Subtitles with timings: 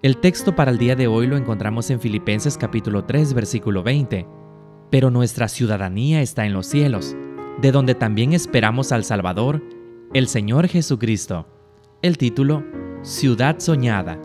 [0.00, 4.28] El texto para el día de hoy lo encontramos en Filipenses capítulo 3 versículo 20.
[4.92, 7.16] Pero nuestra ciudadanía está en los cielos,
[7.60, 9.60] de donde también esperamos al Salvador,
[10.14, 11.48] el Señor Jesucristo.
[12.00, 12.64] El título,
[13.02, 14.20] Ciudad Soñada.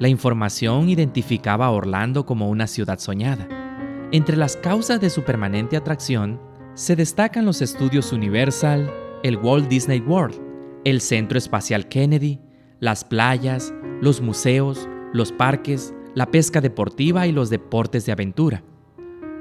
[0.00, 3.46] La información identificaba a Orlando como una ciudad soñada.
[4.10, 6.40] Entre las causas de su permanente atracción
[6.74, 8.92] se destacan los estudios Universal,
[9.22, 10.34] el Walt Disney World,
[10.84, 12.40] el Centro Espacial Kennedy,
[12.80, 18.64] las playas, los museos, los parques, la pesca deportiva y los deportes de aventura.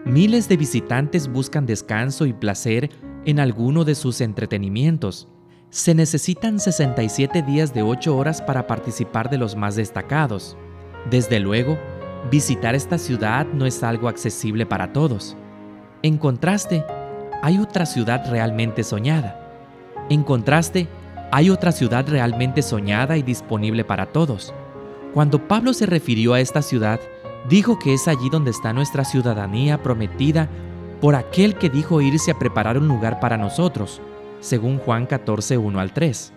[0.05, 2.91] Miles de visitantes buscan descanso y placer
[3.25, 5.27] en alguno de sus entretenimientos.
[5.71, 10.55] Se necesitan 67 días de 8 horas para participar de los más destacados.
[11.09, 11.79] Desde luego,
[12.29, 15.35] visitar esta ciudad no es algo accesible para todos.
[16.03, 16.85] En contraste,
[17.41, 19.39] hay otra ciudad realmente soñada.
[20.11, 20.87] En contraste,
[21.31, 24.53] hay otra ciudad realmente soñada y disponible para todos.
[25.13, 26.99] Cuando Pablo se refirió a esta ciudad,
[27.47, 30.49] dijo que es allí donde está nuestra ciudadanía prometida
[30.99, 34.01] por aquel que dijo irse a preparar un lugar para nosotros,
[34.39, 36.33] según Juan 14, 1 al 3.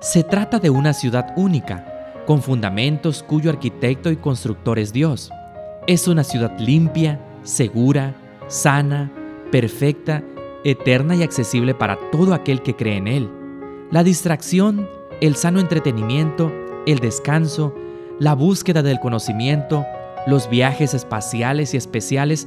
[0.00, 5.30] Se trata de una ciudad única, con fundamentos cuyo arquitecto y constructor es Dios.
[5.86, 8.14] Es una ciudad limpia, segura,
[8.46, 9.12] sana,
[9.52, 10.22] perfecta,
[10.64, 13.30] eterna y accesible para todo aquel que cree en Él.
[13.90, 14.88] La distracción,
[15.20, 16.50] el sano entretenimiento,
[16.86, 17.74] el descanso,
[18.20, 19.84] la búsqueda del conocimiento,
[20.26, 22.46] los viajes espaciales y especiales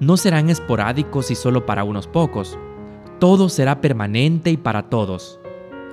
[0.00, 2.58] no serán esporádicos y solo para unos pocos.
[3.20, 5.38] Todo será permanente y para todos.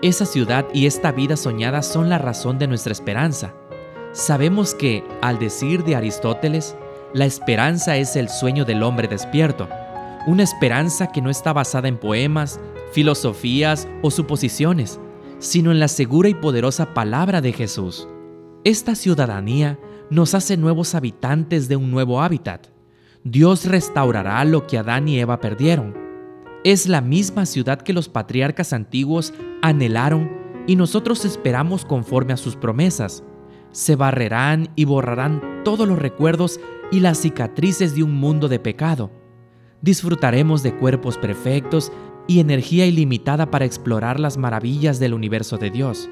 [0.01, 3.53] Esa ciudad y esta vida soñada son la razón de nuestra esperanza.
[4.11, 6.75] Sabemos que, al decir de Aristóteles,
[7.13, 9.69] la esperanza es el sueño del hombre despierto,
[10.25, 12.59] una esperanza que no está basada en poemas,
[12.91, 14.99] filosofías o suposiciones,
[15.37, 18.07] sino en la segura y poderosa palabra de Jesús.
[18.63, 19.79] Esta ciudadanía
[20.11, 22.67] nos hace nuevos habitantes de un nuevo hábitat.
[23.23, 25.95] Dios restaurará lo que Adán y Eva perdieron.
[26.63, 29.33] Es la misma ciudad que los patriarcas antiguos
[29.63, 30.29] anhelaron
[30.67, 33.23] y nosotros esperamos conforme a sus promesas.
[33.71, 36.59] Se barrerán y borrarán todos los recuerdos
[36.91, 39.09] y las cicatrices de un mundo de pecado.
[39.81, 41.91] Disfrutaremos de cuerpos perfectos
[42.27, 46.11] y energía ilimitada para explorar las maravillas del universo de Dios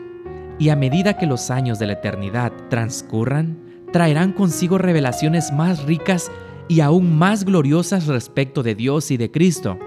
[0.59, 3.57] y a medida que los años de la eternidad transcurran,
[3.93, 6.29] traerán consigo revelaciones más ricas
[6.67, 9.79] y aún más gloriosas respecto de Dios y de Cristo.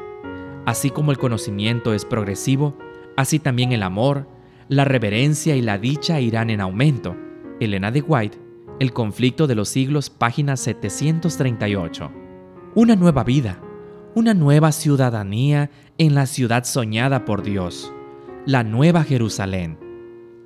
[0.65, 2.77] Así como el conocimiento es progresivo,
[3.16, 4.27] así también el amor,
[4.69, 7.15] la reverencia y la dicha irán en aumento.
[7.60, 8.39] Elena de White,
[8.81, 12.10] El conflicto de los siglos, página 738.
[12.75, 13.60] Una nueva vida,
[14.15, 17.93] una nueva ciudadanía en la ciudad soñada por Dios,
[18.47, 19.81] la nueva Jerusalén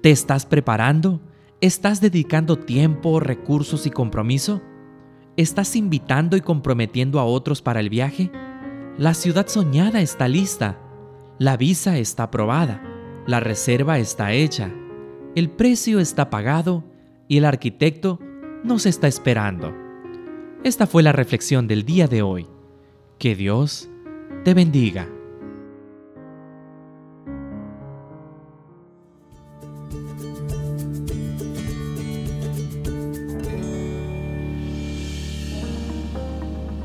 [0.06, 1.21] ¿Te estás preparando?
[1.61, 4.62] ¿Estás dedicando tiempo, recursos y compromiso?
[5.37, 8.31] ¿Estás invitando y comprometiendo a otros para el viaje?
[8.99, 10.78] La ciudad soñada está lista.
[11.41, 12.81] La visa está aprobada.
[13.27, 14.71] La reserva está hecha.
[15.34, 16.84] El precio está pagado
[17.27, 18.21] y el arquitecto
[18.62, 19.75] nos está esperando.
[20.62, 22.47] Esta fue la reflexión del día de hoy.
[23.19, 23.88] Que Dios
[24.44, 25.09] te bendiga.